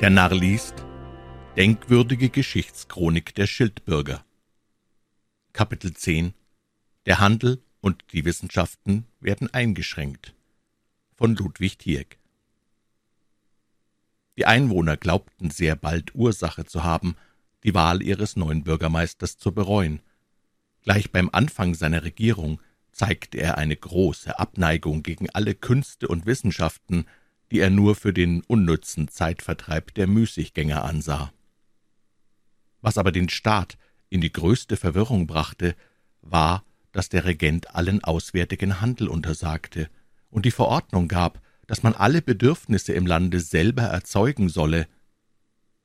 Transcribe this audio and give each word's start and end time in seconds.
Der 0.00 0.10
Narr 0.10 0.32
liest 0.32 0.74
Denkwürdige 1.56 2.30
Geschichtschronik 2.30 3.34
der 3.34 3.48
Schildbürger. 3.48 4.24
Kapitel 5.52 5.92
10 5.92 6.34
Der 7.04 7.18
Handel 7.18 7.60
und 7.80 8.04
die 8.12 8.24
Wissenschaften 8.24 9.08
werden 9.18 9.52
eingeschränkt. 9.52 10.36
Von 11.16 11.34
Ludwig 11.34 11.78
Tieck 11.78 12.20
Die 14.36 14.46
Einwohner 14.46 14.96
glaubten 14.96 15.50
sehr 15.50 15.74
bald 15.74 16.14
Ursache 16.14 16.64
zu 16.64 16.84
haben, 16.84 17.16
die 17.64 17.74
Wahl 17.74 18.00
ihres 18.00 18.36
neuen 18.36 18.62
Bürgermeisters 18.62 19.36
zu 19.36 19.50
bereuen. 19.50 20.00
Gleich 20.82 21.10
beim 21.10 21.28
Anfang 21.32 21.74
seiner 21.74 22.04
Regierung 22.04 22.62
zeigte 22.92 23.38
er 23.38 23.58
eine 23.58 23.74
große 23.74 24.38
Abneigung 24.38 25.02
gegen 25.02 25.28
alle 25.30 25.56
Künste 25.56 26.06
und 26.06 26.24
Wissenschaften, 26.24 27.04
die 27.50 27.60
er 27.60 27.70
nur 27.70 27.94
für 27.94 28.12
den 28.12 28.42
unnützen 28.42 29.08
Zeitvertreib 29.08 29.94
der 29.94 30.06
Müßiggänger 30.06 30.84
ansah. 30.84 31.32
Was 32.80 32.98
aber 32.98 33.12
den 33.12 33.28
Staat 33.28 33.78
in 34.08 34.20
die 34.20 34.32
größte 34.32 34.76
Verwirrung 34.76 35.26
brachte, 35.26 35.74
war, 36.20 36.64
dass 36.92 37.08
der 37.08 37.24
Regent 37.24 37.74
allen 37.74 38.02
auswärtigen 38.02 38.80
Handel 38.80 39.08
untersagte 39.08 39.88
und 40.30 40.44
die 40.44 40.50
Verordnung 40.50 41.08
gab, 41.08 41.40
dass 41.66 41.82
man 41.82 41.94
alle 41.94 42.22
Bedürfnisse 42.22 42.92
im 42.92 43.06
Lande 43.06 43.40
selber 43.40 43.82
erzeugen 43.82 44.48
solle. 44.48 44.86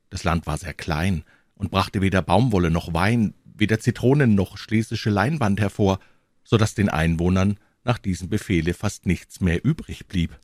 Das 0.09 0.23
Land 0.23 0.47
war 0.47 0.57
sehr 0.57 0.73
klein 0.73 1.23
und 1.55 1.71
brachte 1.71 2.01
weder 2.01 2.21
Baumwolle 2.21 2.71
noch 2.71 2.93
Wein, 2.93 3.33
weder 3.43 3.79
Zitronen 3.79 4.35
noch 4.35 4.57
schlesische 4.57 5.09
Leinwand 5.09 5.59
hervor, 5.59 5.99
so 6.43 6.57
dass 6.57 6.73
den 6.73 6.89
Einwohnern 6.89 7.59
nach 7.83 7.97
diesem 7.97 8.29
Befehle 8.29 8.73
fast 8.73 9.05
nichts 9.05 9.41
mehr 9.41 9.63
übrig 9.63 10.07
blieb. 10.07 10.37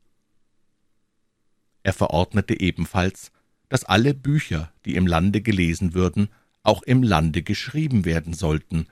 Er 1.89 1.93
verordnete 1.93 2.59
ebenfalls, 2.59 3.31
dass 3.67 3.83
alle 3.83 4.13
Bücher, 4.13 4.71
die 4.85 4.93
im 4.93 5.07
Lande 5.07 5.41
gelesen 5.41 5.95
würden, 5.95 6.29
auch 6.61 6.83
im 6.83 7.01
Lande 7.01 7.41
geschrieben 7.41 8.05
werden 8.05 8.35
sollten. 8.35 8.85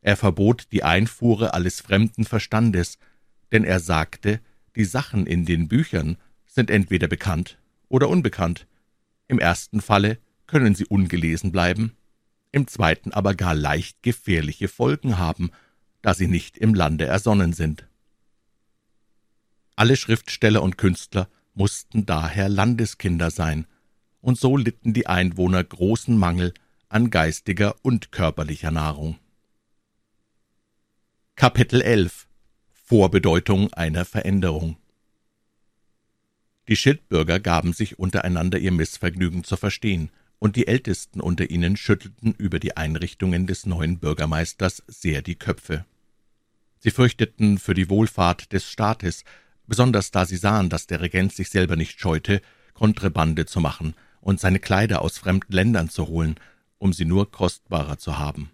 Er 0.00 0.16
verbot 0.16 0.68
die 0.72 0.82
Einfuhre 0.82 1.52
alles 1.52 1.82
fremden 1.82 2.24
Verstandes, 2.24 2.96
denn 3.52 3.64
er 3.64 3.80
sagte, 3.80 4.40
die 4.76 4.86
Sachen 4.86 5.26
in 5.26 5.44
den 5.44 5.68
Büchern 5.68 6.16
sind 6.46 6.70
entweder 6.70 7.06
bekannt 7.06 7.58
oder 7.90 8.08
unbekannt. 8.08 8.66
Im 9.28 9.38
ersten 9.38 9.82
Falle 9.82 10.16
können 10.46 10.74
sie 10.74 10.86
ungelesen 10.86 11.52
bleiben, 11.52 11.92
im 12.50 12.66
zweiten 12.66 13.12
aber 13.12 13.34
gar 13.34 13.54
leicht 13.54 14.02
gefährliche 14.02 14.68
Folgen 14.68 15.18
haben, 15.18 15.50
da 16.00 16.14
sie 16.14 16.28
nicht 16.28 16.56
im 16.56 16.72
Lande 16.72 17.04
ersonnen 17.04 17.52
sind. 17.52 17.86
Alle 19.76 19.96
Schriftsteller 19.96 20.62
und 20.62 20.78
Künstler 20.78 21.28
mussten 21.54 22.06
daher 22.06 22.48
Landeskinder 22.48 23.30
sein, 23.30 23.66
und 24.20 24.38
so 24.38 24.56
litten 24.56 24.92
die 24.92 25.06
Einwohner 25.06 25.62
großen 25.62 26.16
Mangel 26.16 26.54
an 26.88 27.10
geistiger 27.10 27.74
und 27.82 28.12
körperlicher 28.12 28.70
Nahrung. 28.70 29.18
Kapitel 31.34 31.80
11 31.82 32.28
Vorbedeutung 32.70 33.72
einer 33.72 34.04
Veränderung 34.04 34.76
Die 36.68 36.76
Schildbürger 36.76 37.40
gaben 37.40 37.72
sich 37.72 37.98
untereinander 37.98 38.58
ihr 38.58 38.72
Missvergnügen 38.72 39.44
zu 39.44 39.56
verstehen, 39.56 40.10
und 40.38 40.56
die 40.56 40.66
Ältesten 40.66 41.20
unter 41.20 41.50
ihnen 41.50 41.76
schüttelten 41.76 42.34
über 42.34 42.58
die 42.58 42.76
Einrichtungen 42.76 43.46
des 43.46 43.64
neuen 43.64 44.00
Bürgermeisters 44.00 44.82
sehr 44.88 45.22
die 45.22 45.36
Köpfe. 45.36 45.84
Sie 46.80 46.90
fürchteten 46.90 47.58
für 47.58 47.74
die 47.74 47.88
Wohlfahrt 47.88 48.52
des 48.52 48.68
Staates, 48.68 49.22
besonders 49.72 50.10
da 50.10 50.26
sie 50.26 50.36
sahen, 50.36 50.68
dass 50.68 50.86
der 50.86 51.00
Regent 51.00 51.32
sich 51.32 51.48
selber 51.48 51.76
nicht 51.76 51.98
scheute, 51.98 52.42
Kontrebande 52.74 53.46
zu 53.46 53.58
machen 53.58 53.94
und 54.20 54.38
seine 54.38 54.58
Kleider 54.58 55.00
aus 55.00 55.16
fremden 55.16 55.50
Ländern 55.50 55.88
zu 55.88 56.08
holen, 56.08 56.34
um 56.76 56.92
sie 56.92 57.06
nur 57.06 57.30
kostbarer 57.30 57.96
zu 57.96 58.18
haben. 58.18 58.50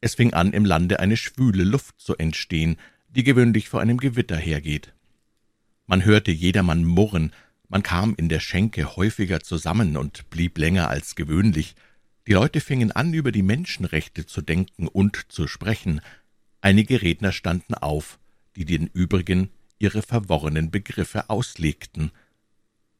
Es 0.00 0.14
fing 0.14 0.32
an, 0.32 0.54
im 0.54 0.64
Lande 0.64 0.98
eine 0.98 1.18
schwüle 1.18 1.64
Luft 1.64 2.00
zu 2.00 2.16
entstehen, 2.16 2.78
die 3.10 3.22
gewöhnlich 3.22 3.68
vor 3.68 3.82
einem 3.82 3.98
Gewitter 3.98 4.38
hergeht. 4.38 4.94
Man 5.86 6.06
hörte 6.06 6.30
jedermann 6.30 6.86
murren, 6.86 7.34
man 7.68 7.82
kam 7.82 8.14
in 8.16 8.30
der 8.30 8.40
Schenke 8.40 8.96
häufiger 8.96 9.40
zusammen 9.40 9.98
und 9.98 10.30
blieb 10.30 10.56
länger 10.56 10.88
als 10.88 11.16
gewöhnlich. 11.16 11.74
Die 12.26 12.32
Leute 12.32 12.62
fingen 12.62 12.92
an, 12.92 13.12
über 13.12 13.30
die 13.30 13.42
Menschenrechte 13.42 14.24
zu 14.24 14.40
denken 14.40 14.88
und 14.88 15.26
zu 15.28 15.46
sprechen. 15.46 16.00
Einige 16.62 17.02
Redner 17.02 17.32
standen 17.32 17.74
auf, 17.74 18.18
die 18.60 18.78
den 18.78 18.88
übrigen 18.88 19.50
ihre 19.78 20.02
verworrenen 20.02 20.70
Begriffe 20.70 21.30
auslegten. 21.30 22.12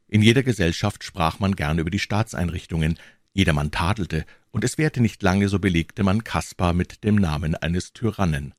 In 0.09 0.23
jeder 0.23 0.43
Gesellschaft 0.43 1.05
sprach 1.05 1.39
man 1.39 1.55
gern 1.55 1.79
über 1.79 1.91
die 1.91 1.99
Staatseinrichtungen, 1.99 2.99
jedermann 3.35 3.71
tadelte, 3.71 4.25
und 4.51 4.65
es 4.65 4.79
währte 4.79 5.01
nicht 5.01 5.23
lange, 5.23 5.49
so 5.49 5.59
belegte 5.59 6.03
man 6.03 6.25
Kaspar 6.25 6.73
mit 6.73 7.05
dem 7.05 7.17
Namen 7.17 7.55
eines 7.55 7.93
Tyrannen. 7.93 8.55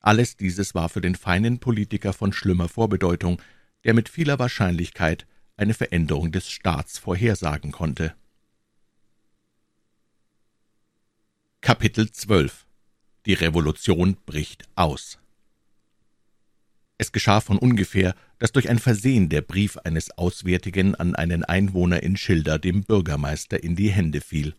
Alles 0.00 0.36
dieses 0.36 0.74
war 0.74 0.88
für 0.88 1.00
den 1.00 1.16
feinen 1.16 1.58
Politiker 1.58 2.12
von 2.12 2.32
schlimmer 2.32 2.68
Vorbedeutung, 2.68 3.40
der 3.84 3.94
mit 3.94 4.08
vieler 4.08 4.38
Wahrscheinlichkeit 4.38 5.26
eine 5.56 5.74
Veränderung 5.74 6.32
des 6.32 6.50
Staats 6.50 6.98
vorhersagen 6.98 7.72
konnte. 7.72 8.14
Kapitel 11.62 12.12
12 12.12 12.66
Die 13.26 13.34
Revolution 13.34 14.16
bricht 14.26 14.68
aus 14.76 15.19
es 17.00 17.12
geschah 17.12 17.40
von 17.40 17.56
ungefähr, 17.58 18.14
dass 18.38 18.52
durch 18.52 18.68
ein 18.68 18.78
Versehen 18.78 19.30
der 19.30 19.40
Brief 19.40 19.78
eines 19.78 20.10
Auswärtigen 20.18 20.94
an 20.94 21.14
einen 21.14 21.44
Einwohner 21.44 22.02
in 22.02 22.16
Schilder 22.16 22.58
dem 22.58 22.82
Bürgermeister 22.82 23.64
in 23.64 23.74
die 23.74 23.90
Hände 23.90 24.20
fiel. 24.20 24.54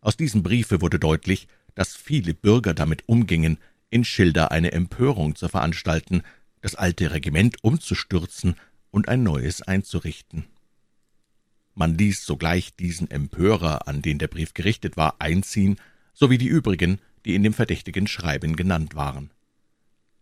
Aus 0.00 0.16
diesem 0.16 0.44
Briefe 0.44 0.80
wurde 0.80 1.00
deutlich, 1.00 1.48
dass 1.74 1.96
viele 1.96 2.34
Bürger 2.34 2.72
damit 2.72 3.08
umgingen, 3.08 3.58
in 3.90 4.04
Schilder 4.04 4.52
eine 4.52 4.70
Empörung 4.70 5.34
zu 5.34 5.48
veranstalten, 5.48 6.22
das 6.60 6.76
alte 6.76 7.10
Regiment 7.10 7.56
umzustürzen 7.62 8.54
und 8.92 9.08
ein 9.08 9.24
neues 9.24 9.60
einzurichten. 9.60 10.44
Man 11.74 11.98
ließ 11.98 12.24
sogleich 12.24 12.76
diesen 12.76 13.10
Empörer, 13.10 13.88
an 13.88 14.02
den 14.02 14.18
der 14.18 14.28
Brief 14.28 14.54
gerichtet 14.54 14.96
war, 14.96 15.16
einziehen, 15.18 15.78
sowie 16.14 16.38
die 16.38 16.46
übrigen, 16.46 17.00
die 17.24 17.34
in 17.34 17.42
dem 17.42 17.52
verdächtigen 17.52 18.06
Schreiben 18.06 18.54
genannt 18.54 18.94
waren. 18.94 19.30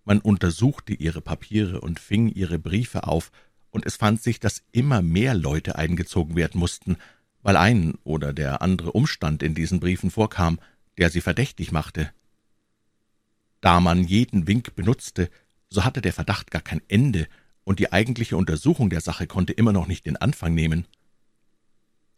Man 0.05 0.21
untersuchte 0.21 0.95
ihre 0.95 1.23
Papiere 1.23 1.81
und 1.81 1.99
fing 1.99 2.29
ihre 2.29 2.59
Briefe 2.59 3.07
auf, 3.07 3.33
und 3.71 3.87
es 3.87 3.97
fand 3.97 4.23
sich, 4.23 4.39
dass 4.39 4.63
immer 4.71 5.03
mehr 5.03 5.35
Leute 5.35 5.77
eingezogen 5.77 6.37
werden 6.37 6.61
mussten, 6.61 6.97
weil 7.43 7.57
ein 7.57 7.95
oder 8.05 8.33
der 8.33 8.63
andere 8.63 8.93
Umstand 8.93 9.43
in 9.43 9.55
diesen 9.55 9.81
Briefen 9.81 10.11
vorkam, 10.11 10.61
der 10.97 11.11
sie 11.11 11.21
verdächtig 11.21 11.73
machte. 11.73 12.11
Da 13.61 13.81
man 13.81 14.05
jeden 14.05 14.47
Wink 14.47 14.77
benutzte, 14.77 15.31
so 15.71 15.85
hatte 15.85 16.01
der 16.01 16.13
Verdacht 16.13 16.51
gar 16.51 16.63
kein 16.63 16.83
Ende, 16.89 17.27
und 17.65 17.79
die 17.79 17.93
eigentliche 17.93 18.37
Untersuchung 18.37 18.91
der 18.91 19.01
Sache 19.01 19.27
konnte 19.27 19.55
immer 19.55 19.73
noch 19.73 19.87
nicht 19.87 20.07
den 20.07 20.19
Anfang 20.19 20.55
nehmen. 20.55 20.87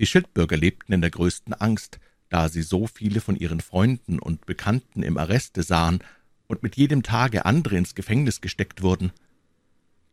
Die 0.01 0.07
Schildbürger 0.07 0.57
lebten 0.57 0.93
in 0.93 1.01
der 1.01 1.11
größten 1.11 1.55
Angst, 1.55 2.01
da 2.29 2.49
sie 2.49 2.63
so 2.63 2.87
viele 2.87 3.21
von 3.21 3.37
ihren 3.37 3.61
Freunden 3.61 4.19
und 4.19 4.45
Bekannten 4.45 5.03
im 5.03 5.17
Arreste 5.17 5.63
sahen 5.63 6.01
und 6.47 6.63
mit 6.63 6.77
jedem 6.77 7.03
Tage 7.03 7.45
andere 7.45 7.77
ins 7.77 7.95
Gefängnis 7.95 8.41
gesteckt 8.41 8.83
wurden. 8.83 9.13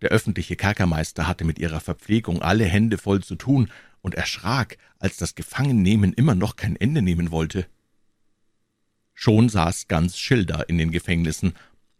Der 0.01 0.09
öffentliche 0.09 0.55
Kerkermeister 0.55 1.27
hatte 1.27 1.45
mit 1.45 1.59
ihrer 1.59 1.79
Verpflegung 1.79 2.41
alle 2.41 2.66
Hände 2.66 2.97
voll 2.97 3.23
zu 3.23 3.35
tun 3.35 3.69
und 4.01 4.16
erschrak, 4.16 4.77
als 4.99 5.17
das 5.17 5.35
Gefangennehmen 5.35 6.13
immer 6.13 6.35
noch 6.35 6.55
kein 6.55 6.75
Ende 6.75 7.02
nehmen 7.02 7.31
wollte. 7.31 7.67
Schon 9.13 9.47
saß 9.47 9.87
ganz 9.87 10.17
Schilder 10.17 10.67
in 10.67 10.78
den 10.78 10.91
Gefängnissen, 10.91 11.53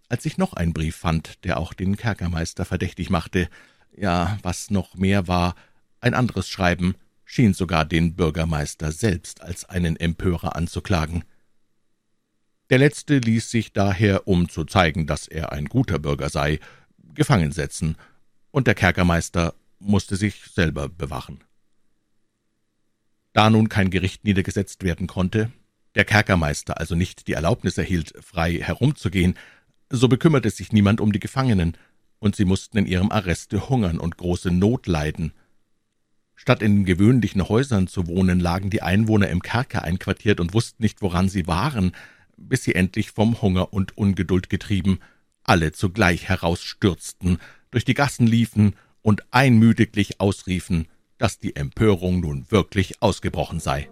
als 0.10 0.26
ich 0.26 0.38
noch 0.38 0.54
einen 0.54 0.74
Brief 0.74 0.96
fand, 0.96 1.44
der 1.46 1.58
auch 1.58 1.74
den 1.74 1.96
Kerkermeister 1.96 2.66
verdächtig 2.66 3.10
machte. 3.10 3.48
Ja, 3.96 4.38
was 4.42 4.70
noch 4.70 4.96
mehr 4.96 5.28
war, 5.28 5.56
ein 6.02 6.14
anderes 6.14 6.50
Schreiben 6.50 6.96
schien 7.24 7.54
sogar 7.54 7.86
den 7.86 8.16
Bürgermeister 8.16 8.92
selbst 8.92 9.42
als 9.42 9.66
einen 9.66 9.96
Empörer 9.96 10.56
anzuklagen. 10.56 11.24
Der 12.74 12.80
letzte 12.80 13.20
ließ 13.20 13.52
sich 13.52 13.72
daher, 13.72 14.28
um 14.28 14.50
zu 14.50 14.66
zeigen, 14.66 15.06
dass 15.06 15.28
er 15.28 15.52
ein 15.52 15.66
guter 15.66 16.00
Bürger 16.00 16.30
sei, 16.30 16.60
gefangen 17.14 17.52
setzen, 17.52 17.98
und 18.50 18.66
der 18.66 18.74
Kerkermeister 18.74 19.54
musste 19.78 20.16
sich 20.16 20.42
selber 20.52 20.90
bewachen. 20.90 21.44
Da 23.32 23.52
nun 23.52 23.70
kein 23.70 23.92
Gericht 23.92 24.24
niedergesetzt 24.24 24.82
werden 24.82 25.06
konnte, 25.06 25.52
der 25.94 26.04
Kerkermeister 26.04 26.80
also 26.80 26.96
nicht 26.96 27.28
die 27.28 27.34
Erlaubnis 27.34 27.78
erhielt, 27.78 28.16
frei 28.20 28.54
herumzugehen, 28.54 29.36
so 29.92 30.08
bekümmerte 30.08 30.50
sich 30.50 30.72
niemand 30.72 31.00
um 31.00 31.12
die 31.12 31.20
Gefangenen, 31.20 31.78
und 32.18 32.36
sie 32.36 32.46
mussten 32.46 32.80
in 32.80 32.88
ihrem 32.88 33.12
Arreste 33.12 33.70
hungern 33.70 34.00
und 34.00 34.18
große 34.18 34.50
Not 34.50 34.88
leiden. 34.88 35.32
Statt 36.34 36.64
in 36.64 36.86
gewöhnlichen 36.86 37.48
Häusern 37.48 37.86
zu 37.86 38.08
wohnen, 38.08 38.40
lagen 38.40 38.72
die 38.72 38.82
Einwohner 38.82 39.28
im 39.30 39.44
Kerker 39.44 39.84
einquartiert 39.84 40.40
und 40.40 40.56
wussten 40.56 40.82
nicht, 40.82 41.04
woran 41.04 41.30
sie 41.30 41.46
waren, 41.46 41.92
bis 42.48 42.64
sie 42.64 42.76
endlich 42.76 43.12
vom 43.12 43.42
Hunger 43.42 43.74
und 43.74 43.98
Ungeduld 43.98 44.50
getrieben 44.50 45.00
alle 45.44 45.72
zugleich 45.72 46.30
herausstürzten, 46.30 47.38
durch 47.72 47.86
die 47.86 47.94
Gassen 47.94 48.28
liefen 48.28 48.76
und 49.02 49.24
einmütiglich 49.32 50.20
ausriefen, 50.20 50.88
dass 51.18 51.40
die 51.40 51.56
Empörung 51.56 52.20
nun 52.22 52.46
wirklich 52.50 53.02
ausgebrochen 53.02 53.60
sei. 53.60 53.90